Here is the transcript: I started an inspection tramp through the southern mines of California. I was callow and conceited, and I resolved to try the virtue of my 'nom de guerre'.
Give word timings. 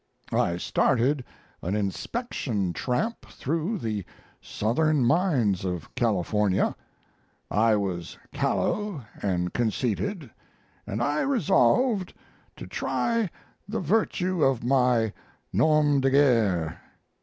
I 0.33 0.57
started 0.57 1.23
an 1.61 1.75
inspection 1.75 2.73
tramp 2.73 3.23
through 3.27 3.77
the 3.77 4.03
southern 4.41 5.05
mines 5.05 5.63
of 5.63 5.93
California. 5.93 6.75
I 7.51 7.75
was 7.75 8.17
callow 8.33 9.05
and 9.21 9.53
conceited, 9.53 10.31
and 10.87 11.03
I 11.03 11.21
resolved 11.21 12.15
to 12.55 12.65
try 12.65 13.29
the 13.69 13.79
virtue 13.79 14.43
of 14.43 14.63
my 14.63 15.13
'nom 15.53 16.01
de 16.01 16.09
guerre'. 16.09 16.81